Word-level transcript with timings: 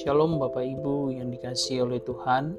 Shalom 0.00 0.40
Bapak 0.40 0.64
Ibu 0.64 1.12
yang 1.12 1.28
dikasih 1.28 1.84
oleh 1.84 2.00
Tuhan. 2.00 2.56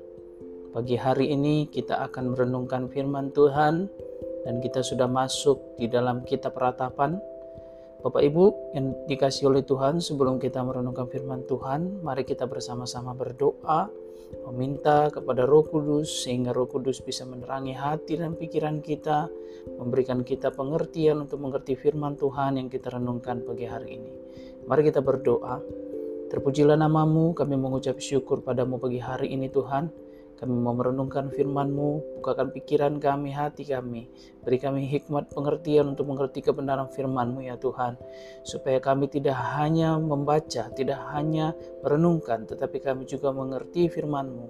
Pagi 0.70 0.94
hari 0.94 1.34
ini 1.34 1.66
kita 1.66 2.06
akan 2.06 2.38
merenungkan 2.38 2.86
firman 2.94 3.34
Tuhan 3.34 3.90
dan 4.46 4.62
kita 4.62 4.86
sudah 4.86 5.10
masuk 5.10 5.58
di 5.82 5.90
dalam 5.90 6.22
kitab 6.22 6.54
ratapan. 6.54 7.18
Bapak 8.02 8.26
Ibu 8.26 8.74
yang 8.74 8.98
dikasih 9.06 9.54
oleh 9.54 9.62
Tuhan, 9.62 10.02
sebelum 10.02 10.42
kita 10.42 10.66
merenungkan 10.66 11.06
firman 11.06 11.46
Tuhan, 11.46 12.02
mari 12.02 12.26
kita 12.26 12.50
bersama-sama 12.50 13.14
berdoa 13.14 13.94
meminta 14.50 15.14
kepada 15.14 15.46
Roh 15.46 15.62
Kudus 15.70 16.26
sehingga 16.26 16.50
Roh 16.50 16.66
Kudus 16.66 16.98
bisa 17.04 17.30
menerangi 17.30 17.78
hati 17.78 18.18
dan 18.18 18.34
pikiran 18.34 18.82
kita, 18.82 19.30
memberikan 19.78 20.26
kita 20.26 20.50
pengertian 20.50 21.22
untuk 21.22 21.46
mengerti 21.46 21.78
firman 21.78 22.18
Tuhan 22.18 22.58
yang 22.58 22.74
kita 22.74 22.90
renungkan 22.90 23.46
pagi 23.46 23.70
hari 23.70 24.02
ini. 24.02 24.12
Mari 24.66 24.82
kita 24.90 25.06
berdoa. 25.06 25.62
Terpujilah 26.32 26.80
namamu, 26.80 27.36
kami 27.38 27.54
mengucap 27.60 28.00
syukur 28.02 28.42
padamu 28.42 28.80
pagi 28.82 28.98
hari 28.98 29.36
ini 29.36 29.52
Tuhan. 29.52 29.92
Kami 30.42 30.58
mau 30.58 30.74
merenungkan 30.74 31.30
firman-Mu, 31.30 32.18
bukakan 32.18 32.50
pikiran 32.50 32.98
kami, 32.98 33.30
hati 33.30 33.62
kami. 33.62 34.10
Beri 34.42 34.58
kami 34.58 34.90
hikmat 34.90 35.30
pengertian 35.30 35.94
untuk 35.94 36.10
mengerti 36.10 36.42
kebenaran 36.42 36.90
firman-Mu 36.90 37.46
ya 37.46 37.62
Tuhan. 37.62 37.94
Supaya 38.42 38.82
kami 38.82 39.06
tidak 39.06 39.38
hanya 39.38 40.02
membaca, 40.02 40.74
tidak 40.74 40.98
hanya 41.14 41.54
merenungkan, 41.86 42.50
tetapi 42.50 42.82
kami 42.82 43.06
juga 43.06 43.30
mengerti 43.30 43.86
firman-Mu. 43.86 44.46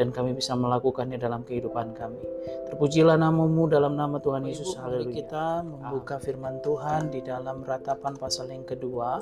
Dan 0.00 0.16
kami 0.16 0.32
bisa 0.32 0.56
melakukannya 0.56 1.20
dalam 1.20 1.44
kehidupan 1.44 1.92
kami. 1.92 2.24
Terpujilah 2.72 3.20
namamu 3.20 3.68
dalam 3.68 4.00
nama 4.00 4.16
Tuhan 4.24 4.48
Yesus. 4.48 4.80
Haleluya. 4.80 5.12
Kita 5.12 5.60
membuka 5.60 6.24
firman 6.24 6.64
Tuhan 6.64 7.12
di 7.12 7.20
dalam 7.20 7.60
ratapan 7.60 8.16
pasal 8.16 8.48
yang 8.48 8.64
kedua. 8.64 9.20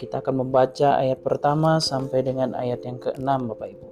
Kita 0.00 0.24
akan 0.24 0.40
membaca 0.40 0.96
ayat 0.96 1.20
pertama 1.20 1.84
sampai 1.84 2.24
dengan 2.24 2.56
ayat 2.56 2.80
yang 2.80 2.96
keenam 2.96 3.52
Bapak 3.52 3.68
Ibu. 3.76 3.85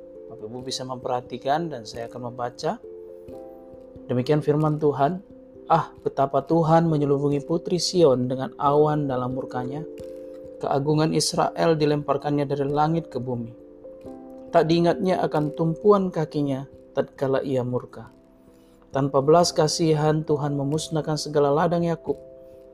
Ibu 0.55 0.63
bisa 0.63 0.87
memperhatikan 0.87 1.67
dan 1.67 1.83
saya 1.83 2.07
akan 2.07 2.31
membaca. 2.31 2.79
Demikian 4.07 4.39
firman 4.39 4.79
Tuhan. 4.79 5.19
Ah, 5.67 5.91
betapa 6.07 6.47
Tuhan 6.47 6.87
menyelubungi 6.87 7.43
putri 7.43 7.83
Sion 7.83 8.31
dengan 8.31 8.55
awan 8.55 9.11
dalam 9.11 9.35
murkanya. 9.35 9.83
Keagungan 10.63 11.11
Israel 11.11 11.75
dilemparkannya 11.75 12.47
dari 12.47 12.71
langit 12.71 13.11
ke 13.11 13.19
bumi. 13.19 13.51
Tak 14.55 14.71
diingatnya 14.71 15.19
akan 15.27 15.59
tumpuan 15.59 16.15
kakinya 16.15 16.71
tatkala 16.95 17.43
ia 17.43 17.67
murka. 17.67 18.15
Tanpa 18.95 19.27
belas 19.27 19.51
kasihan 19.51 20.23
Tuhan 20.23 20.55
memusnahkan 20.55 21.19
segala 21.19 21.51
ladang 21.51 21.83
Yakub. 21.83 22.15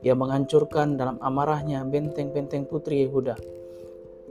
Ia 0.05 0.13
menghancurkan 0.13 1.01
dalam 1.01 1.17
amarahnya 1.17 1.81
benteng-benteng 1.89 2.69
putri 2.69 3.09
Yehuda 3.09 3.60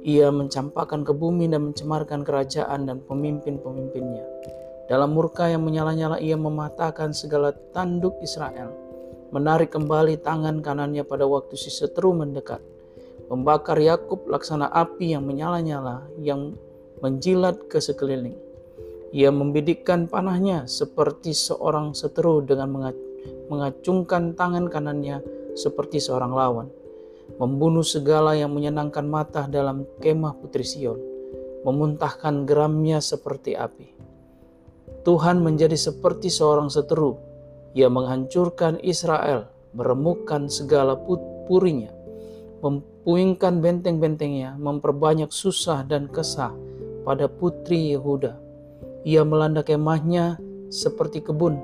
ia 0.01 0.33
mencampakkan 0.33 1.05
ke 1.05 1.13
bumi 1.13 1.49
dan 1.53 1.73
mencemarkan 1.73 2.25
kerajaan 2.25 2.89
dan 2.89 3.05
pemimpin-pemimpinnya. 3.05 4.25
Dalam 4.89 5.13
murka 5.15 5.47
yang 5.47 5.63
menyala-nyala 5.63 6.19
ia 6.19 6.35
mematahkan 6.35 7.13
segala 7.13 7.53
tanduk 7.77 8.17
Israel, 8.25 8.73
menarik 9.31 9.71
kembali 9.71 10.19
tangan 10.25 10.65
kanannya 10.65 11.05
pada 11.05 11.29
waktu 11.29 11.55
si 11.55 11.71
seteru 11.71 12.17
mendekat, 12.17 12.59
membakar 13.29 13.79
Yakub 13.79 14.27
laksana 14.27 14.73
api 14.73 15.15
yang 15.15 15.29
menyala-nyala 15.29 16.09
yang 16.19 16.57
menjilat 17.05 17.71
ke 17.71 17.79
sekeliling. 17.79 18.35
Ia 19.13 19.31
membidikkan 19.31 20.09
panahnya 20.09 20.65
seperti 20.71 21.35
seorang 21.35 21.93
seteru 21.93 22.43
dengan 22.43 22.95
mengacungkan 23.51 24.39
tangan 24.39 24.71
kanannya 24.71 25.23
seperti 25.59 25.99
seorang 25.99 26.31
lawan 26.31 26.80
membunuh 27.37 27.85
segala 27.85 28.35
yang 28.35 28.51
menyenangkan 28.57 29.07
mata 29.07 29.47
dalam 29.47 29.87
kemah 30.01 30.35
Putri 30.41 30.65
Sion, 30.65 30.99
memuntahkan 31.63 32.49
geramnya 32.49 32.99
seperti 33.05 33.55
api. 33.55 33.93
Tuhan 35.05 35.41
menjadi 35.41 35.77
seperti 35.77 36.29
seorang 36.29 36.69
seteru, 36.69 37.17
ia 37.73 37.89
menghancurkan 37.89 38.83
Israel, 38.85 39.49
meremukkan 39.73 40.51
segala 40.51 40.99
purinya, 41.47 41.93
mempuingkan 42.61 43.63
benteng-bentengnya, 43.65 44.59
memperbanyak 44.61 45.33
susah 45.33 45.87
dan 45.87 46.11
kesah 46.11 46.53
pada 47.07 47.31
putri 47.31 47.97
Yehuda. 47.97 48.37
Ia 49.09 49.25
melanda 49.25 49.65
kemahnya 49.65 50.37
seperti 50.69 51.25
kebun, 51.25 51.57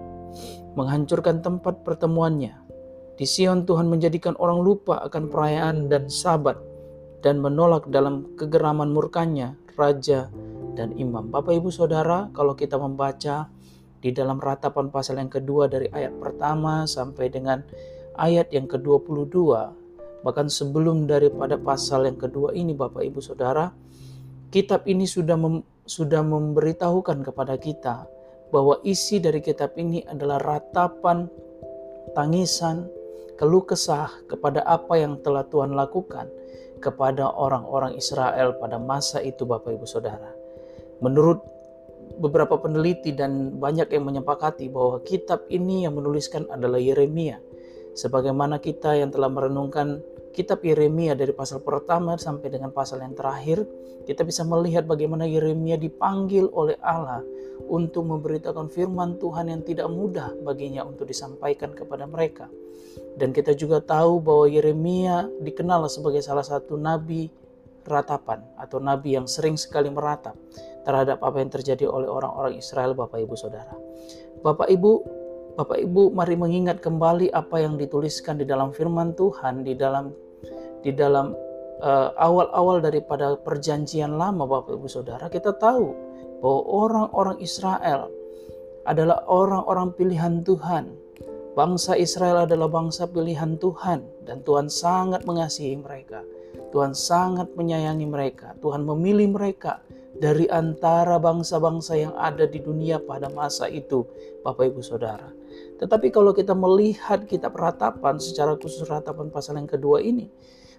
menghancurkan 0.73 1.45
tempat 1.45 1.85
pertemuannya, 1.85 2.57
di 3.17 3.25
Sion 3.25 3.65
Tuhan 3.65 3.89
menjadikan 3.89 4.37
orang 4.37 4.61
lupa 4.61 5.01
akan 5.09 5.33
perayaan 5.33 5.89
dan 5.89 6.13
sabat 6.13 6.61
dan 7.25 7.41
menolak 7.41 7.89
dalam 7.89 8.37
kegeraman 8.37 8.93
murkanya 8.93 9.57
raja 9.77 10.29
dan 10.77 10.93
imam. 11.01 11.33
Bapak 11.33 11.57
Ibu 11.57 11.73
Saudara, 11.73 12.29
kalau 12.37 12.53
kita 12.53 12.77
membaca 12.77 13.49
di 14.05 14.13
dalam 14.13 14.37
ratapan 14.37 14.93
pasal 14.93 15.19
yang 15.19 15.33
kedua 15.33 15.67
dari 15.67 15.89
ayat 15.91 16.13
pertama 16.21 16.85
sampai 16.85 17.33
dengan 17.33 17.65
ayat 18.21 18.53
yang 18.53 18.69
ke-22, 18.69 19.35
bahkan 20.21 20.47
sebelum 20.53 21.09
daripada 21.09 21.57
pasal 21.57 22.05
yang 22.05 22.21
kedua 22.21 22.53
ini 22.53 22.77
Bapak 22.77 23.01
Ibu 23.01 23.21
Saudara, 23.25 23.73
kitab 24.53 24.85
ini 24.85 25.09
sudah 25.09 25.41
mem, 25.41 25.65
sudah 25.89 26.21
memberitahukan 26.21 27.25
kepada 27.25 27.57
kita 27.57 28.05
bahwa 28.53 28.79
isi 28.85 29.19
dari 29.19 29.41
kitab 29.43 29.75
ini 29.75 30.05
adalah 30.07 30.39
ratapan 30.39 31.27
tangisan, 32.15 32.87
keluh 33.37 33.65
kesah 33.65 34.09
kepada 34.27 34.65
apa 34.65 34.97
yang 34.97 35.21
telah 35.21 35.45
Tuhan 35.47 35.77
lakukan 35.77 36.29
kepada 36.81 37.29
orang-orang 37.33 37.97
Israel 37.97 38.57
pada 38.57 38.77
masa 38.77 39.21
itu 39.25 39.45
Bapak 39.49 39.77
Ibu 39.77 39.87
Saudara. 39.89 40.33
Menurut 41.01 41.41
beberapa 42.17 42.57
peneliti 42.57 43.13
dan 43.13 43.61
banyak 43.61 43.93
yang 43.93 44.09
menyepakati 44.09 44.73
bahwa 44.73 45.05
kitab 45.05 45.45
ini 45.53 45.85
yang 45.85 45.97
menuliskan 45.97 46.49
adalah 46.49 46.81
Yeremia. 46.81 47.41
Sebagaimana 47.97 48.61
kita 48.61 48.97
yang 48.97 49.09
telah 49.09 49.33
merenungkan 49.33 50.05
kitab 50.37 50.61
Yeremia 50.61 51.17
dari 51.17 51.33
pasal 51.33 51.65
pertama 51.65 52.21
sampai 52.21 52.53
dengan 52.53 52.69
pasal 52.69 53.01
yang 53.01 53.17
terakhir, 53.17 53.65
kita 54.05 54.21
bisa 54.21 54.45
melihat 54.45 54.85
bagaimana 54.85 55.25
Yeremia 55.25 55.81
dipanggil 55.81 56.53
oleh 56.53 56.77
Allah 56.85 57.25
untuk 57.67 58.05
memberitakan 58.05 58.69
firman 58.69 59.17
Tuhan 59.17 59.49
yang 59.49 59.65
tidak 59.65 59.89
mudah 59.89 60.37
baginya 60.45 60.85
untuk 60.85 61.09
disampaikan 61.09 61.73
kepada 61.73 62.05
mereka. 62.05 62.53
Dan 63.17 63.33
kita 63.33 63.57
juga 63.57 63.81
tahu 63.81 64.21
bahwa 64.21 64.45
Yeremia 64.45 65.25
dikenal 65.41 65.89
sebagai 65.89 66.21
salah 66.21 66.45
satu 66.45 66.77
nabi 66.77 67.33
ratapan 67.89 68.45
atau 68.61 68.77
nabi 68.77 69.17
yang 69.17 69.25
sering 69.25 69.57
sekali 69.57 69.89
meratap 69.89 70.37
terhadap 70.85 71.23
apa 71.25 71.41
yang 71.41 71.51
terjadi 71.51 71.89
oleh 71.89 72.07
orang-orang 72.07 72.61
Israel 72.61 72.93
Bapak 72.93 73.25
Ibu 73.25 73.35
Saudara. 73.41 73.73
Bapak 74.45 74.69
Ibu, 74.69 74.93
Bapak 75.57 75.81
Ibu 75.81 76.13
mari 76.13 76.37
mengingat 76.37 76.85
kembali 76.85 77.33
apa 77.33 77.65
yang 77.65 77.81
dituliskan 77.81 78.37
di 78.37 78.45
dalam 78.45 78.71
firman 78.77 79.17
Tuhan 79.17 79.65
di 79.65 79.73
dalam 79.73 80.26
di 80.87 80.95
dalam 80.95 81.35
uh, 81.83 82.15
awal-awal 82.15 82.79
daripada 82.79 83.35
perjanjian 83.35 84.15
lama 84.15 84.47
Bapak 84.47 84.79
Ibu 84.79 84.87
Saudara 84.87 85.27
kita 85.27 85.51
tahu 85.59 85.91
bahwa 86.39 86.61
orang-orang 86.71 87.43
Israel 87.43 88.07
adalah 88.87 89.27
orang-orang 89.27 89.91
pilihan 89.99 90.47
Tuhan 90.47 91.07
Bangsa 91.57 91.97
Israel 91.97 92.45
adalah 92.45 92.69
bangsa 92.69 93.09
pilihan 93.09 93.57
Tuhan 93.57 94.29
dan 94.29 94.45
Tuhan 94.45 94.69
sangat 94.69 95.25
mengasihi 95.25 95.81
mereka. 95.81 96.21
Tuhan 96.69 96.93
sangat 96.93 97.49
menyayangi 97.57 98.05
mereka. 98.05 98.53
Tuhan 98.61 98.85
memilih 98.85 99.33
mereka 99.33 99.81
dari 100.21 100.45
antara 100.53 101.17
bangsa-bangsa 101.17 101.97
yang 101.97 102.13
ada 102.13 102.45
di 102.45 102.61
dunia 102.61 103.01
pada 103.01 103.33
masa 103.33 103.73
itu, 103.73 104.05
Bapak 104.45 104.69
Ibu 104.69 104.85
Saudara. 104.85 105.33
Tetapi 105.81 106.13
kalau 106.13 106.37
kita 106.37 106.53
melihat 106.53 107.25
kitab 107.25 107.57
ratapan 107.57 108.21
secara 108.21 108.53
khusus 108.61 108.85
ratapan 108.85 109.33
pasal 109.33 109.57
yang 109.57 109.65
kedua 109.65 110.05
ini, 110.05 110.29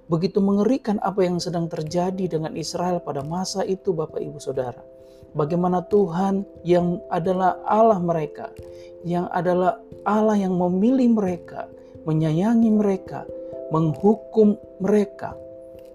begitu 0.08 0.40
mengerikan 0.40 1.00
apa 1.04 1.24
yang 1.24 1.40
sedang 1.40 1.68
terjadi 1.68 2.28
dengan 2.32 2.56
Israel 2.56 3.04
pada 3.04 3.24
masa 3.24 3.68
itu 3.68 3.92
Bapak 3.92 4.24
Ibu 4.24 4.40
Saudara 4.40 4.80
bagaimana 5.38 5.86
Tuhan 5.86 6.42
yang 6.66 6.98
adalah 7.14 7.62
Allah 7.70 8.02
mereka, 8.02 8.50
yang 9.06 9.30
adalah 9.30 9.78
Allah 10.08 10.42
yang 10.42 10.58
memilih 10.58 11.14
mereka, 11.14 11.70
menyayangi 12.10 12.74
mereka, 12.74 13.30
menghukum 13.70 14.58
mereka, 14.82 15.38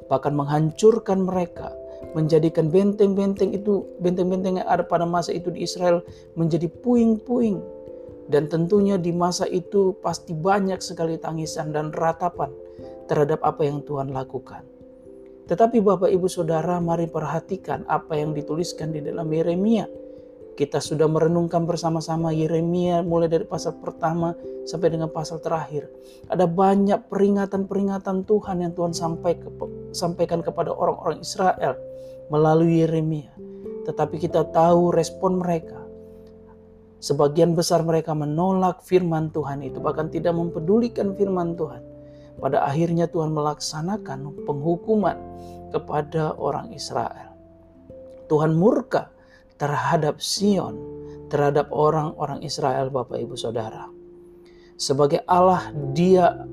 bahkan 0.06 0.36
menghancurkan 0.38 1.26
mereka, 1.26 1.74
menjadikan 2.14 2.70
benteng-benteng 2.70 3.50
itu, 3.50 3.82
benteng-benteng 3.98 4.62
yang 4.62 4.68
ada 4.70 4.86
pada 4.86 5.02
masa 5.02 5.34
itu 5.34 5.50
di 5.50 5.66
Israel 5.66 6.06
menjadi 6.38 6.70
puing-puing. 6.70 7.82
Dan 8.30 8.46
tentunya 8.46 8.96
di 8.96 9.10
masa 9.10 9.44
itu 9.50 9.98
pasti 9.98 10.32
banyak 10.32 10.78
sekali 10.78 11.18
tangisan 11.18 11.74
dan 11.74 11.90
ratapan 11.90 12.48
terhadap 13.12 13.44
apa 13.44 13.68
yang 13.68 13.84
Tuhan 13.84 14.08
lakukan. 14.08 14.64
Tetapi 15.44 15.84
Bapak 15.84 16.08
Ibu 16.08 16.32
Saudara 16.32 16.80
mari 16.80 17.04
perhatikan 17.12 17.84
apa 17.84 18.16
yang 18.16 18.32
dituliskan 18.32 18.88
di 18.88 19.04
dalam 19.04 19.28
Yeremia 19.28 19.84
Kita 20.52 20.84
sudah 20.84 21.08
merenungkan 21.08 21.64
bersama-sama 21.64 22.28
Yeremia 22.32 23.00
mulai 23.00 23.28
dari 23.28 23.48
pasal 23.48 23.80
pertama 23.80 24.36
sampai 24.68 24.92
dengan 24.92 25.08
pasal 25.08 25.40
terakhir. 25.40 25.88
Ada 26.28 26.44
banyak 26.44 27.08
peringatan-peringatan 27.08 28.28
Tuhan 28.28 28.60
yang 28.60 28.72
Tuhan 28.76 28.92
sampaikan 29.92 30.40
kepada 30.44 30.70
orang-orang 30.76 31.24
Israel 31.24 31.80
melalui 32.28 32.84
Yeremia. 32.84 33.32
Tetapi 33.88 34.20
kita 34.20 34.52
tahu 34.52 34.92
respon 34.92 35.40
mereka. 35.40 35.80
Sebagian 37.00 37.56
besar 37.56 37.82
mereka 37.82 38.12
menolak 38.12 38.84
firman 38.84 39.32
Tuhan 39.32 39.64
itu, 39.64 39.80
bahkan 39.80 40.12
tidak 40.12 40.36
mempedulikan 40.36 41.16
firman 41.16 41.56
Tuhan. 41.58 41.91
Pada 42.40 42.64
akhirnya 42.64 43.10
Tuhan 43.10 43.34
melaksanakan 43.34 44.46
penghukuman 44.48 45.16
kepada 45.72 46.36
orang 46.36 46.72
Israel. 46.72 47.32
Tuhan 48.28 48.56
murka 48.56 49.12
terhadap 49.60 50.18
Sion, 50.18 50.76
terhadap 51.28 51.72
orang-orang 51.72 52.44
Israel, 52.44 52.88
Bapak 52.92 53.20
Ibu 53.20 53.36
Saudara. 53.36 53.88
Sebagai 54.76 55.22
Allah, 55.28 55.70
Dia 55.94 56.44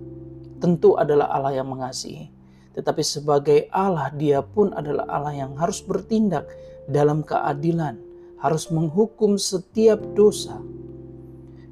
tentu 0.60 1.00
adalah 1.00 1.32
Allah 1.32 1.58
yang 1.58 1.72
mengasihi, 1.72 2.30
tetapi 2.78 3.02
sebagai 3.02 3.66
Allah, 3.74 4.12
Dia 4.14 4.44
pun 4.44 4.76
adalah 4.76 5.08
Allah 5.10 5.34
yang 5.34 5.58
harus 5.58 5.82
bertindak 5.82 6.46
dalam 6.86 7.26
keadilan, 7.26 7.98
harus 8.40 8.70
menghukum 8.70 9.36
setiap 9.36 10.00
dosa. 10.14 10.62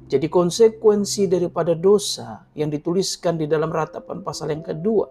Jadi, 0.08 0.26
konsekuensi 0.32 1.28
daripada 1.28 1.76
dosa 1.76 2.48
yang 2.56 2.72
dituliskan 2.72 3.36
di 3.36 3.44
dalam 3.44 3.68
ratapan 3.68 4.24
pasal 4.24 4.50
yang 4.50 4.64
kedua, 4.64 5.04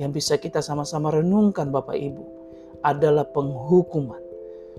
yang 0.00 0.08
bisa 0.08 0.40
kita 0.40 0.64
sama-sama 0.64 1.12
renungkan, 1.12 1.68
Bapak 1.68 1.94
Ibu, 1.94 2.24
adalah 2.80 3.28
penghukuman 3.28 4.28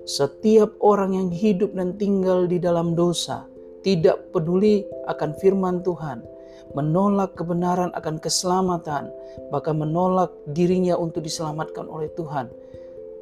setiap 0.09 0.73
orang 0.81 1.13
yang 1.13 1.29
hidup 1.29 1.77
dan 1.77 1.93
tinggal 2.01 2.49
di 2.49 2.57
dalam 2.57 2.97
dosa, 2.97 3.45
tidak 3.85 4.33
peduli 4.33 4.81
akan 5.05 5.37
firman 5.37 5.85
Tuhan, 5.85 6.25
menolak 6.73 7.37
kebenaran 7.37 7.93
akan 7.93 8.17
keselamatan, 8.17 9.13
bahkan 9.53 9.77
menolak 9.77 10.33
dirinya 10.53 10.97
untuk 10.97 11.21
diselamatkan 11.25 11.85
oleh 11.85 12.09
Tuhan, 12.17 12.49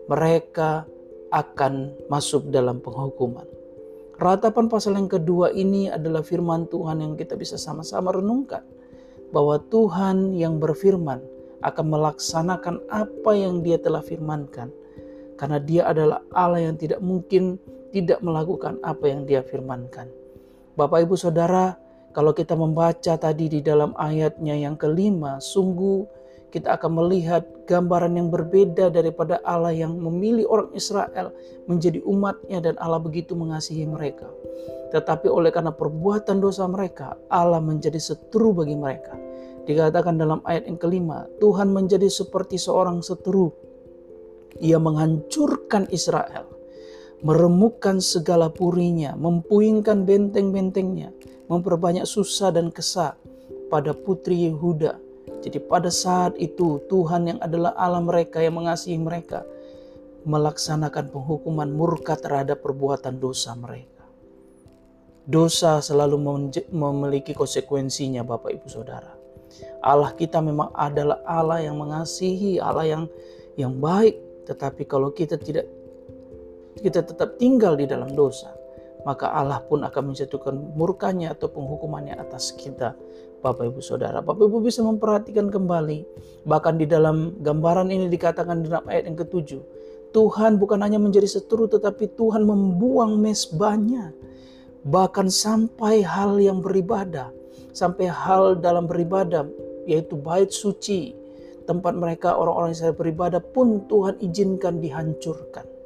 mereka 0.07 0.87
akan 1.35 1.91
masuk 2.07 2.47
dalam 2.55 2.79
penghukuman. 2.79 3.43
Ratapan 4.17 4.65
pasal 4.65 4.97
yang 4.97 5.05
kedua 5.05 5.53
ini 5.53 5.93
adalah 5.93 6.25
firman 6.25 6.65
Tuhan 6.65 7.05
yang 7.05 7.13
kita 7.13 7.37
bisa 7.37 7.53
sama-sama 7.53 8.09
renungkan. 8.09 8.65
Bahwa 9.29 9.61
Tuhan 9.61 10.33
yang 10.33 10.57
berfirman 10.57 11.21
akan 11.61 11.85
melaksanakan 11.85 12.75
apa 12.89 13.31
yang 13.37 13.61
dia 13.61 13.77
telah 13.77 14.01
firmankan 14.01 14.73
karena 15.37 15.61
dia 15.61 15.85
adalah 15.85 16.21
Allah 16.33 16.65
yang 16.65 16.75
tidak 16.77 16.97
mungkin 17.01 17.61
tidak 17.93 18.19
melakukan 18.25 18.81
apa 18.81 19.05
yang 19.05 19.23
dia 19.29 19.45
firmankan. 19.45 20.09
Bapak 20.73 21.05
Ibu 21.05 21.15
Saudara, 21.17 21.77
kalau 22.13 22.33
kita 22.33 22.57
membaca 22.57 23.13
tadi 23.17 23.45
di 23.49 23.61
dalam 23.61 23.93
ayatnya 23.97 24.57
yang 24.57 24.73
kelima, 24.73 25.37
sungguh 25.37 26.16
kita 26.51 26.79
akan 26.79 27.03
melihat 27.03 27.43
gambaran 27.67 28.15
yang 28.15 28.31
berbeda 28.31 28.87
daripada 28.87 29.43
Allah 29.43 29.75
yang 29.75 29.99
memilih 29.99 30.47
orang 30.47 30.71
Israel 30.71 31.35
menjadi 31.67 31.99
umatnya 32.07 32.63
dan 32.63 32.75
Allah 32.79 33.03
begitu 33.03 33.35
mengasihi 33.35 33.83
mereka. 33.83 34.31
Tetapi 34.95 35.27
oleh 35.27 35.51
karena 35.51 35.75
perbuatan 35.75 36.39
dosa 36.39 36.63
mereka, 36.71 37.19
Allah 37.27 37.59
menjadi 37.59 37.99
seteru 37.99 38.55
bagi 38.55 38.79
mereka. 38.79 39.19
Dikatakan 39.67 40.15
dalam 40.15 40.39
ayat 40.47 40.71
yang 40.71 40.79
kelima, 40.79 41.27
Tuhan 41.43 41.75
menjadi 41.75 42.07
seperti 42.07 42.55
seorang 42.55 43.03
seteru 43.03 43.67
ia 44.57 44.81
menghancurkan 44.81 45.85
Israel, 45.93 46.49
meremukkan 47.21 48.01
segala 48.01 48.49
purinya, 48.49 49.13
mempuingkan 49.13 50.05
benteng-bentengnya, 50.05 51.13
memperbanyak 51.49 52.05
susah 52.05 52.53
dan 52.53 52.73
kesah 52.73 53.13
pada 53.69 53.93
putri 53.93 54.49
Yehuda. 54.49 55.06
Jadi 55.47 55.63
pada 55.63 55.87
saat 55.87 56.35
itu 56.35 56.83
Tuhan 56.91 57.31
yang 57.31 57.39
adalah 57.39 57.71
Allah 57.79 58.03
mereka 58.03 58.43
yang 58.43 58.59
mengasihi 58.59 58.99
mereka 58.99 59.47
melaksanakan 60.27 61.07
penghukuman 61.07 61.71
murka 61.71 62.19
terhadap 62.19 62.59
perbuatan 62.59 63.15
dosa 63.15 63.55
mereka. 63.55 64.03
Dosa 65.23 65.79
selalu 65.79 66.19
memiliki 66.67 67.31
konsekuensinya 67.31 68.27
Bapak 68.27 68.59
Ibu 68.59 68.67
Saudara. 68.67 69.15
Allah 69.79 70.11
kita 70.11 70.43
memang 70.43 70.67
adalah 70.75 71.23
Allah 71.23 71.63
yang 71.63 71.79
mengasihi, 71.79 72.59
Allah 72.59 72.83
yang 72.83 73.03
yang 73.55 73.71
baik, 73.71 74.19
tetapi 74.51 74.83
kalau 74.83 75.15
kita 75.15 75.39
tidak 75.39 75.63
kita 76.75 77.07
tetap 77.07 77.39
tinggal 77.39 77.79
di 77.79 77.87
dalam 77.87 78.11
dosa, 78.11 78.51
maka 79.07 79.31
Allah 79.31 79.63
pun 79.63 79.87
akan 79.87 80.11
menjatuhkan 80.11 80.51
murkanya 80.75 81.31
atau 81.31 81.47
penghukumannya 81.47 82.19
atas 82.19 82.51
kita. 82.51 82.91
Bapak 83.39 83.71
Ibu 83.71 83.79
Saudara, 83.79 84.19
Bapak 84.19 84.51
Ibu 84.51 84.59
bisa 84.59 84.83
memperhatikan 84.83 85.47
kembali, 85.47 86.03
bahkan 86.43 86.75
di 86.75 86.83
dalam 86.83 87.39
gambaran 87.39 87.87
ini 87.87 88.11
dikatakan 88.11 88.67
dalam 88.67 88.83
ayat 88.91 89.07
yang 89.07 89.15
ketujuh, 89.15 89.63
Tuhan 90.11 90.59
bukan 90.59 90.83
hanya 90.83 90.99
menjadi 90.99 91.39
seteru 91.39 91.71
tetapi 91.71 92.19
Tuhan 92.19 92.43
membuang 92.43 93.15
mesbahnya. 93.15 94.11
Bahkan 94.83 95.31
sampai 95.31 96.03
hal 96.03 96.35
yang 96.43 96.59
beribadah, 96.59 97.31
sampai 97.71 98.11
hal 98.11 98.59
dalam 98.59 98.91
beribadah 98.91 99.47
yaitu 99.87 100.19
bait 100.19 100.51
suci 100.51 101.15
tempat 101.63 101.95
mereka 101.95 102.35
orang-orang 102.35 102.75
Israel 102.75 102.95
beribadah 102.95 103.39
pun 103.39 103.87
Tuhan 103.87 104.19
izinkan 104.19 104.83
dihancurkan. 104.83 105.76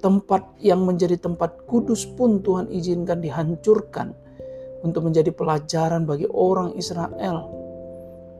Tempat 0.00 0.56
yang 0.64 0.88
menjadi 0.88 1.20
tempat 1.20 1.68
kudus 1.68 2.08
pun 2.08 2.40
Tuhan 2.40 2.72
izinkan 2.72 3.20
dihancurkan 3.20 4.16
untuk 4.80 5.04
menjadi 5.04 5.28
pelajaran 5.28 6.08
bagi 6.08 6.24
orang 6.32 6.72
Israel 6.72 7.44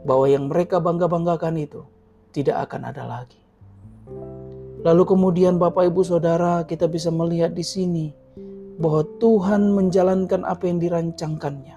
bahwa 0.08 0.24
yang 0.24 0.48
mereka 0.48 0.80
bangga-banggakan 0.80 1.60
itu 1.60 1.84
tidak 2.32 2.68
akan 2.68 2.88
ada 2.88 3.04
lagi. 3.04 3.40
Lalu 4.80 5.02
kemudian 5.04 5.60
Bapak 5.60 5.92
Ibu 5.92 6.00
Saudara 6.00 6.64
kita 6.64 6.88
bisa 6.88 7.12
melihat 7.12 7.52
di 7.52 7.60
sini 7.60 8.06
bahwa 8.80 9.04
Tuhan 9.20 9.76
menjalankan 9.76 10.48
apa 10.48 10.64
yang 10.64 10.80
dirancangkannya. 10.80 11.76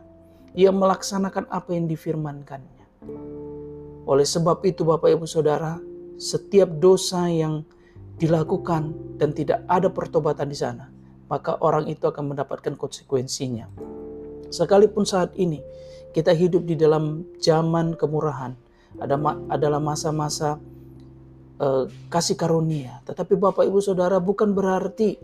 Ia 0.55 0.71
melaksanakan 0.71 1.51
apa 1.51 1.75
yang 1.75 1.91
difirmankannya. 1.91 2.85
Oleh 4.07 4.23
sebab 4.23 4.63
itu 4.63 4.87
Bapak 4.87 5.19
Ibu 5.19 5.27
Saudara, 5.27 5.75
setiap 6.15 6.71
dosa 6.79 7.27
yang 7.27 7.67
dilakukan 8.23 8.95
dan 9.19 9.35
tidak 9.35 9.67
ada 9.67 9.91
pertobatan 9.91 10.47
di 10.47 10.55
sana, 10.55 10.87
maka 11.27 11.59
orang 11.59 11.91
itu 11.91 12.07
akan 12.07 12.31
mendapatkan 12.31 12.79
konsekuensinya. 12.79 13.67
Sekalipun 14.47 15.03
saat 15.03 15.35
ini 15.35 15.59
kita 16.15 16.31
hidup 16.31 16.63
di 16.63 16.79
dalam 16.79 17.27
zaman 17.43 17.99
kemurahan, 17.99 18.55
ada 19.03 19.19
adalah 19.51 19.83
masa-masa 19.83 20.55
uh, 21.59 21.83
kasih 22.07 22.39
karunia. 22.39 23.03
Tetapi 23.03 23.35
Bapak 23.35 23.67
Ibu 23.67 23.83
Saudara 23.83 24.23
bukan 24.23 24.55
berarti 24.55 25.19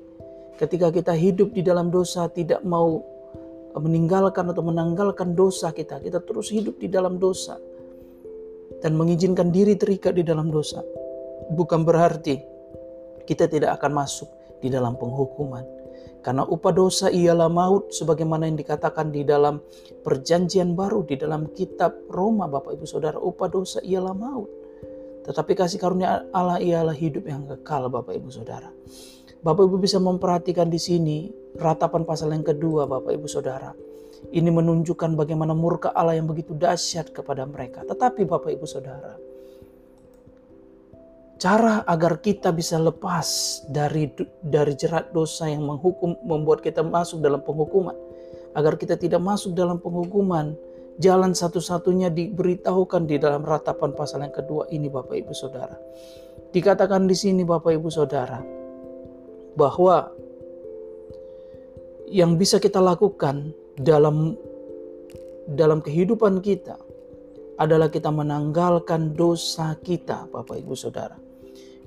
ketika 0.59 0.91
kita 0.91 1.15
hidup 1.15 1.55
di 1.55 1.63
dalam 1.63 1.87
dosa 1.87 2.27
tidak 2.27 2.59
mau 2.67 2.99
meninggalkan 3.79 4.49
atau 4.51 4.65
menanggalkan 4.65 5.37
dosa 5.37 5.71
kita. 5.71 6.03
Kita 6.03 6.19
terus 6.19 6.51
hidup 6.51 6.81
di 6.83 6.91
dalam 6.91 7.15
dosa 7.15 7.55
dan 8.83 8.99
mengizinkan 8.99 9.55
diri 9.55 9.79
terikat 9.79 10.19
di 10.19 10.23
dalam 10.25 10.51
dosa, 10.51 10.83
bukan 11.53 11.87
berarti 11.87 12.58
kita 13.29 13.45
tidak 13.45 13.77
akan 13.77 14.01
masuk 14.01 14.25
di 14.57 14.73
dalam 14.73 14.97
penghukuman. 14.97 15.61
Karena 16.25 16.43
upah 16.43 16.73
dosa 16.73 17.13
ialah 17.13 17.47
maut 17.47 17.93
sebagaimana 17.93 18.49
yang 18.49 18.57
dikatakan 18.57 19.13
di 19.13 19.21
dalam 19.21 19.61
perjanjian 20.01 20.73
baru 20.73 21.05
di 21.05 21.15
dalam 21.15 21.53
kitab 21.53 21.95
Roma 22.09 22.49
Bapak 22.49 22.75
Ibu 22.75 22.89
Saudara 22.89 23.21
upah 23.21 23.47
dosa 23.47 23.79
ialah 23.85 24.17
maut. 24.17 24.49
Tetapi 25.29 25.51
kasih 25.53 25.77
karunia 25.77 26.25
Allah 26.33 26.57
ialah 26.57 26.97
hidup 26.97 27.29
yang 27.29 27.45
kekal 27.45 27.87
Bapak 27.87 28.17
Ibu 28.17 28.33
Saudara. 28.33 28.73
Bapak 29.39 29.63
Ibu 29.69 29.77
bisa 29.79 30.01
memperhatikan 30.01 30.67
di 30.67 30.81
sini 30.81 31.31
ratapan 31.55 32.03
pasal 32.03 32.33
yang 32.35 32.43
kedua 32.43 32.83
Bapak 32.89 33.15
Ibu 33.15 33.27
Saudara 33.29 33.71
ini 34.35 34.51
menunjukkan 34.51 35.15
bagaimana 35.15 35.55
murka 35.55 35.95
Allah 35.95 36.19
yang 36.19 36.27
begitu 36.27 36.51
dahsyat 36.51 37.15
kepada 37.15 37.47
mereka. 37.47 37.87
Tetapi 37.87 38.27
Bapak 38.27 38.51
Ibu 38.51 38.67
Saudara, 38.67 39.15
cara 41.39 41.87
agar 41.87 42.19
kita 42.19 42.51
bisa 42.51 42.75
lepas 42.75 43.63
dari 43.71 44.11
dari 44.43 44.75
jerat 44.75 45.15
dosa 45.15 45.47
yang 45.47 45.63
menghukum 45.63 46.19
membuat 46.27 46.59
kita 46.59 46.83
masuk 46.83 47.23
dalam 47.23 47.39
penghukuman, 47.39 47.95
agar 48.53 48.75
kita 48.75 48.99
tidak 48.99 49.23
masuk 49.23 49.55
dalam 49.55 49.79
penghukuman, 49.79 50.53
jalan 50.99 51.31
satu-satunya 51.31 52.11
diberitahukan 52.11 53.07
di 53.07 53.15
dalam 53.15 53.47
ratapan 53.47 53.95
pasal 53.95 54.27
yang 54.27 54.35
kedua 54.35 54.67
ini 54.69 54.91
Bapak 54.91 55.15
Ibu 55.15 55.31
Saudara. 55.31 55.79
Dikatakan 56.51 57.07
di 57.07 57.15
sini 57.15 57.47
Bapak 57.47 57.71
Ibu 57.71 57.87
Saudara 57.87 58.43
bahwa 59.55 60.11
yang 62.11 62.35
bisa 62.35 62.59
kita 62.59 62.83
lakukan 62.83 63.55
dalam 63.79 64.35
dalam 65.49 65.79
kehidupan 65.79 66.43
kita 66.43 66.75
adalah 67.59 67.87
kita 67.87 68.11
menanggalkan 68.11 69.15
dosa 69.15 69.75
kita, 69.79 70.27
Bapak 70.31 70.59
Ibu 70.59 70.75
Saudara. 70.75 71.28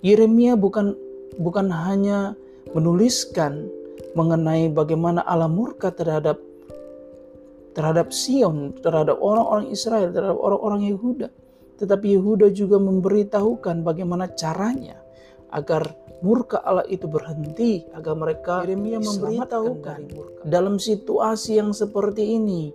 Yeremia 0.03 0.59
bukan 0.59 0.99
bukan 1.39 1.71
hanya 1.71 2.35
menuliskan 2.75 3.71
mengenai 4.19 4.69
bagaimana 4.69 5.25
Allah 5.25 5.49
murka 5.49 5.95
terhadap 5.95 6.37
terhadap 7.73 8.13
Sion, 8.13 8.77
terhadap 8.85 9.17
orang-orang 9.23 9.73
Israel, 9.73 10.13
terhadap 10.13 10.37
orang-orang 10.37 10.93
Yehuda. 10.93 11.29
Tetapi 11.81 12.21
Yehuda 12.21 12.53
juga 12.53 12.77
memberitahukan 12.77 13.81
bagaimana 13.81 14.29
caranya 14.37 15.01
agar 15.49 15.89
murka 16.21 16.61
Allah 16.61 16.85
itu 16.89 17.09
berhenti, 17.09 17.83
agar 17.97 18.15
mereka 18.15 18.63
Yeremia 18.63 19.01
memberitahukan 19.01 20.01
dalam 20.45 20.77
situasi 20.77 21.59
yang 21.59 21.73
seperti 21.73 22.37
ini. 22.37 22.71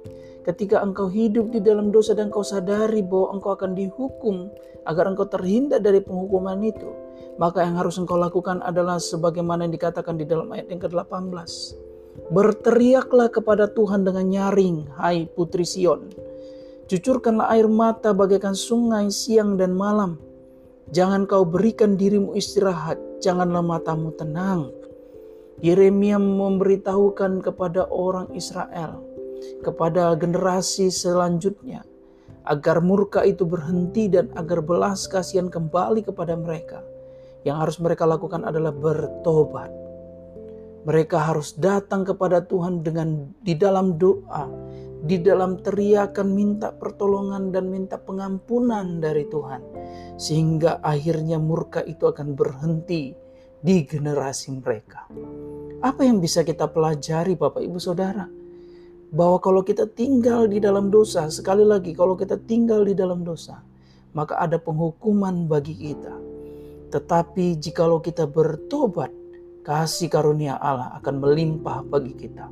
Ketika 0.48 0.80
engkau 0.80 1.12
hidup 1.12 1.52
di 1.52 1.60
dalam 1.60 1.92
dosa 1.92 2.16
dan 2.16 2.32
kau 2.32 2.40
sadari 2.40 3.04
bahwa 3.04 3.36
engkau 3.36 3.52
akan 3.52 3.76
dihukum 3.76 4.48
agar 4.88 5.12
engkau 5.12 5.28
terhindar 5.28 5.84
dari 5.84 6.00
penghukuman 6.00 6.64
itu, 6.64 6.88
maka 7.36 7.68
yang 7.68 7.76
harus 7.76 8.00
engkau 8.00 8.16
lakukan 8.16 8.64
adalah 8.64 8.96
sebagaimana 8.96 9.68
yang 9.68 9.76
dikatakan 9.76 10.16
di 10.16 10.24
dalam 10.24 10.48
ayat 10.56 10.72
yang 10.72 10.80
ke-18 10.80 11.36
Berteriaklah 12.28 13.30
kepada 13.32 13.72
Tuhan 13.72 14.04
dengan 14.04 14.26
nyaring, 14.28 15.00
hai 15.00 15.30
putri 15.32 15.64
Sion. 15.64 16.12
Cucurkanlah 16.88 17.52
air 17.56 17.70
mata 17.70 18.12
bagaikan 18.12 18.56
sungai 18.58 19.08
siang 19.14 19.56
dan 19.56 19.76
malam. 19.76 20.18
Jangan 20.92 21.28
kau 21.28 21.44
berikan 21.44 22.00
dirimu 22.00 22.36
istirahat, 22.36 23.00
janganlah 23.20 23.64
matamu 23.64 24.16
tenang. 24.16 24.72
Yeremia 25.60 26.20
memberitahukan 26.20 27.44
kepada 27.44 27.88
orang 27.92 28.32
Israel, 28.36 29.04
kepada 29.62 30.14
generasi 30.16 30.90
selanjutnya, 30.92 31.84
agar 32.48 32.80
murka 32.80 33.26
itu 33.26 33.44
berhenti 33.44 34.08
dan 34.08 34.32
agar 34.38 34.64
belas 34.64 35.06
kasihan 35.06 35.52
kembali 35.52 36.06
kepada 36.06 36.38
mereka. 36.38 36.82
Yang 37.46 37.58
harus 37.64 37.78
mereka 37.80 38.04
lakukan 38.04 38.44
adalah 38.44 38.76
bertobat 38.76 39.88
mereka 40.88 41.20
harus 41.20 41.52
datang 41.60 42.08
kepada 42.08 42.48
Tuhan 42.48 42.80
dengan 42.80 43.28
di 43.44 43.60
dalam 43.60 44.00
doa, 44.00 44.48
di 45.04 45.20
dalam 45.20 45.60
teriakan 45.60 46.32
minta 46.32 46.72
pertolongan 46.72 47.52
dan 47.52 47.68
minta 47.68 48.00
pengampunan 48.00 49.04
dari 49.04 49.28
Tuhan. 49.28 49.60
Sehingga 50.16 50.80
akhirnya 50.80 51.44
murka 51.44 51.84
itu 51.84 52.08
akan 52.08 52.40
berhenti 52.40 53.12
di 53.60 53.84
generasi 53.84 54.56
mereka. 54.64 55.12
Apa 55.84 56.08
yang 56.08 56.24
bisa 56.24 56.48
kita 56.48 56.72
pelajari 56.72 57.36
Bapak 57.36 57.60
Ibu 57.60 57.84
Saudara? 57.84 58.24
Bahwa 59.08 59.40
kalau 59.40 59.64
kita 59.64 59.88
tinggal 59.88 60.52
di 60.52 60.60
dalam 60.60 60.92
dosa, 60.92 61.32
sekali 61.32 61.64
lagi 61.64 61.96
kalau 61.96 62.20
kita 62.20 62.36
tinggal 62.44 62.84
di 62.84 62.92
dalam 62.92 63.24
dosa, 63.24 63.64
maka 64.12 64.36
ada 64.42 64.60
penghukuman 64.60 65.48
bagi 65.48 65.76
kita. 65.76 66.16
Tetapi 66.92 67.60
jikalau 67.60 68.04
kita 68.04 68.28
bertobat, 68.28 69.12
kasih 69.64 70.08
karunia 70.08 70.56
Allah 70.60 70.96
akan 71.00 71.20
melimpah 71.20 71.84
bagi 71.84 72.16
kita. 72.16 72.48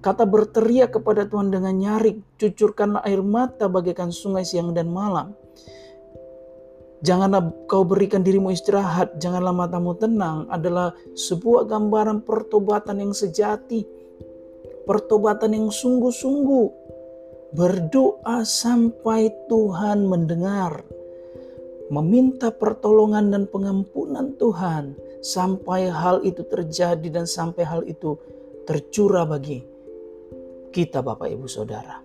Kata 0.00 0.24
berteriak 0.24 0.96
kepada 0.96 1.28
Tuhan 1.28 1.52
dengan 1.52 1.76
nyaring, 1.76 2.40
cucurkanlah 2.40 3.04
air 3.04 3.20
mata 3.20 3.68
bagaikan 3.68 4.08
sungai 4.08 4.48
siang 4.48 4.72
dan 4.72 4.88
malam. 4.88 5.36
Janganlah 7.00 7.52
kau 7.64 7.84
berikan 7.84 8.20
dirimu 8.20 8.52
istirahat, 8.52 9.16
janganlah 9.20 9.56
matamu 9.56 9.96
tenang 9.96 10.44
adalah 10.52 10.92
sebuah 11.16 11.64
gambaran 11.64 12.24
pertobatan 12.24 13.00
yang 13.00 13.12
sejati, 13.16 13.84
pertobatan 14.84 15.56
yang 15.56 15.68
sungguh-sungguh. 15.68 16.80
Berdoa 17.50 18.46
sampai 18.46 19.26
Tuhan 19.50 20.06
mendengar, 20.06 20.86
meminta 21.90 22.54
pertolongan 22.54 23.34
dan 23.34 23.50
pengampunan 23.50 24.38
Tuhan 24.38 24.94
sampai 25.18 25.90
hal 25.90 26.22
itu 26.22 26.46
terjadi 26.46 27.10
dan 27.10 27.26
sampai 27.26 27.66
hal 27.66 27.82
itu 27.90 28.14
tercurah 28.70 29.26
bagi 29.26 29.66
kita 30.70 31.02
Bapak 31.02 31.26
Ibu 31.26 31.50
Saudara. 31.50 31.98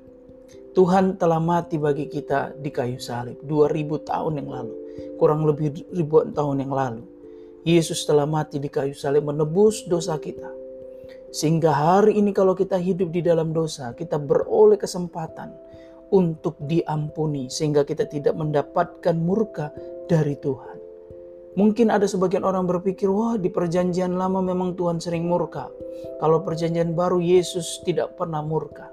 Tuhan 0.76 1.16
telah 1.16 1.40
mati 1.40 1.80
bagi 1.80 2.10
kita 2.10 2.58
di 2.58 2.68
kayu 2.74 3.00
salib 3.00 3.40
2000 3.46 4.02
tahun 4.02 4.34
yang 4.44 4.50
lalu, 4.50 4.76
kurang 5.16 5.46
lebih 5.48 5.72
ribuan 5.94 6.34
tahun 6.36 6.66
yang 6.66 6.74
lalu. 6.74 7.04
Yesus 7.64 8.04
telah 8.04 8.28
mati 8.28 8.60
di 8.60 8.68
kayu 8.68 8.98
salib 8.98 9.30
menebus 9.30 9.86
dosa 9.86 10.18
kita. 10.18 10.65
Sehingga 11.34 11.74
hari 11.74 12.18
ini 12.18 12.34
kalau 12.34 12.54
kita 12.54 12.78
hidup 12.78 13.14
di 13.14 13.22
dalam 13.22 13.54
dosa, 13.54 13.94
kita 13.96 14.20
beroleh 14.20 14.78
kesempatan 14.78 15.54
untuk 16.14 16.56
diampuni 16.70 17.50
sehingga 17.50 17.82
kita 17.82 18.06
tidak 18.06 18.38
mendapatkan 18.38 19.16
murka 19.18 19.74
dari 20.06 20.38
Tuhan. 20.38 20.78
Mungkin 21.56 21.88
ada 21.88 22.04
sebagian 22.04 22.44
orang 22.44 22.68
berpikir, 22.68 23.08
wah 23.08 23.40
di 23.40 23.48
perjanjian 23.48 24.20
lama 24.20 24.44
memang 24.44 24.76
Tuhan 24.76 25.00
sering 25.00 25.24
murka. 25.24 25.72
Kalau 26.20 26.44
perjanjian 26.44 26.92
baru 26.92 27.24
Yesus 27.24 27.80
tidak 27.88 28.20
pernah 28.20 28.44
murka. 28.44 28.92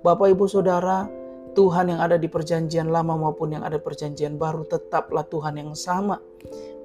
Bapak 0.00 0.32
ibu 0.32 0.48
saudara, 0.48 1.04
Tuhan 1.52 1.92
yang 1.92 2.00
ada 2.00 2.16
di 2.16 2.30
perjanjian 2.30 2.88
lama 2.88 3.18
maupun 3.18 3.52
yang 3.52 3.66
ada 3.66 3.76
perjanjian 3.76 4.40
baru 4.40 4.64
tetaplah 4.64 5.26
Tuhan 5.28 5.60
yang 5.60 5.76
sama. 5.76 6.16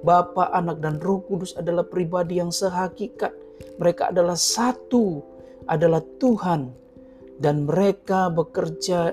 Bapa, 0.04 0.52
Anak, 0.52 0.84
dan 0.84 1.00
Roh 1.00 1.24
Kudus 1.24 1.56
adalah 1.56 1.88
pribadi 1.88 2.36
yang 2.36 2.52
sehakikat. 2.52 3.32
Mereka 3.78 4.14
adalah 4.14 4.38
satu, 4.38 5.22
adalah 5.68 6.02
Tuhan. 6.20 6.72
Dan 7.34 7.66
mereka 7.66 8.30
bekerja 8.30 9.10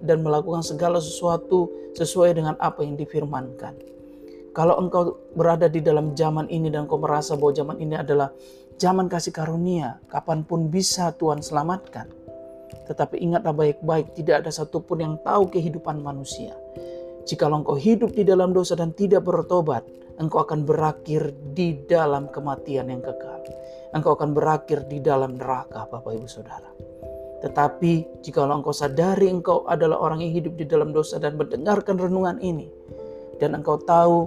dan 0.00 0.22
melakukan 0.22 0.62
segala 0.62 1.02
sesuatu 1.02 1.72
sesuai 1.98 2.36
dengan 2.36 2.54
apa 2.62 2.84
yang 2.84 2.94
difirmankan. 2.94 3.74
Kalau 4.56 4.80
engkau 4.80 5.20
berada 5.36 5.68
di 5.68 5.84
dalam 5.84 6.16
zaman 6.16 6.48
ini 6.48 6.72
dan 6.72 6.88
kau 6.88 6.96
merasa 6.96 7.36
bahwa 7.36 7.52
zaman 7.52 7.76
ini 7.76 7.98
adalah 7.98 8.32
zaman 8.80 9.08
kasih 9.08 9.32
karunia, 9.32 10.00
kapan 10.08 10.44
pun 10.44 10.72
bisa 10.72 11.12
Tuhan 11.16 11.44
selamatkan. 11.44 12.08
Tetapi 12.88 13.20
ingatlah 13.20 13.52
baik-baik, 13.52 14.16
tidak 14.16 14.46
ada 14.46 14.50
satupun 14.54 15.02
yang 15.02 15.14
tahu 15.20 15.50
kehidupan 15.52 16.00
manusia. 16.00 16.56
Jika 17.26 17.50
engkau 17.50 17.74
hidup 17.74 18.14
di 18.14 18.22
dalam 18.22 18.54
dosa 18.54 18.78
dan 18.78 18.94
tidak 18.94 19.26
bertobat, 19.26 19.82
engkau 20.22 20.40
akan 20.40 20.62
berakhir 20.62 21.34
di 21.52 21.82
dalam 21.90 22.30
kematian 22.30 22.88
yang 22.88 23.02
kekal. 23.02 23.42
Engkau 23.94 24.18
akan 24.18 24.34
berakhir 24.34 24.90
di 24.90 24.98
dalam 24.98 25.38
neraka, 25.38 25.86
Bapak 25.86 26.16
Ibu 26.16 26.26
Saudara. 26.26 26.70
Tetapi 27.44 28.24
jika 28.24 28.48
engkau 28.48 28.72
sadari 28.72 29.28
engkau 29.28 29.68
adalah 29.68 30.00
orang 30.00 30.24
yang 30.24 30.32
hidup 30.34 30.56
di 30.56 30.64
dalam 30.64 30.90
dosa 30.90 31.20
dan 31.20 31.36
mendengarkan 31.36 32.00
renungan 32.00 32.40
ini, 32.42 32.66
dan 33.38 33.54
engkau 33.54 33.76
tahu 33.78 34.26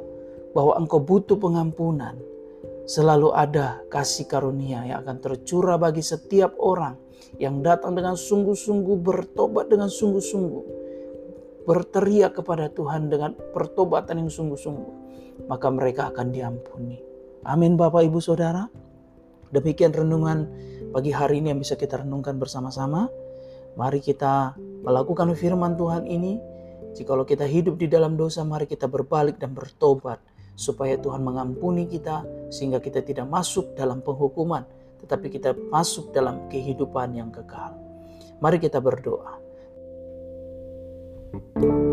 bahwa 0.53 0.77
engkau 0.77 1.01
butuh 1.01 1.35
pengampunan, 1.35 2.15
selalu 2.89 3.29
ada 3.37 3.85
kasih 3.93 4.25
karunia 4.25 4.81
yang 4.81 5.05
akan 5.05 5.21
tercurah 5.21 5.77
bagi 5.77 6.01
setiap 6.01 6.57
orang 6.57 6.97
yang 7.37 7.61
datang 7.61 7.93
dengan 7.93 8.17
sungguh-sungguh 8.17 8.97
bertobat 8.97 9.69
dengan 9.69 9.93
sungguh-sungguh 9.93 10.65
berteriak 11.69 12.33
kepada 12.33 12.73
Tuhan 12.73 13.13
dengan 13.13 13.37
pertobatan 13.53 14.25
yang 14.25 14.33
sungguh-sungguh 14.33 14.93
maka 15.45 15.69
mereka 15.69 16.09
akan 16.09 16.33
diampuni 16.33 16.97
amin 17.45 17.77
Bapak 17.77 18.09
Ibu 18.09 18.17
Saudara 18.17 18.65
demikian 19.53 19.93
renungan 19.93 20.49
pagi 20.93 21.13
hari 21.13 21.41
ini 21.41 21.53
yang 21.53 21.61
bisa 21.61 21.77
kita 21.77 22.01
renungkan 22.01 22.37
bersama-sama 22.37 23.09
mari 23.77 24.01
kita 24.01 24.57
melakukan 24.85 25.33
firman 25.37 25.77
Tuhan 25.77 26.05
ini 26.09 26.41
Jikalau 26.93 27.25
kita 27.25 27.45
hidup 27.45 27.77
di 27.77 27.85
dalam 27.85 28.17
dosa, 28.17 28.41
mari 28.41 28.65
kita 28.65 28.89
berbalik 28.89 29.37
dan 29.37 29.53
bertobat 29.53 30.17
supaya 30.57 30.97
Tuhan 30.99 31.23
mengampuni 31.23 31.87
kita 31.87 32.25
sehingga 32.51 32.81
kita 32.81 33.05
tidak 33.05 33.29
masuk 33.29 33.77
dalam 33.77 34.01
penghukuman 34.01 34.65
tetapi 34.99 35.31
kita 35.31 35.55
masuk 35.71 36.11
dalam 36.11 36.51
kehidupan 36.51 37.15
yang 37.15 37.31
kekal. 37.31 37.77
Mari 38.43 38.59
kita 38.59 38.83
berdoa. 38.83 39.39
thank 41.29 41.63
you 41.63 41.88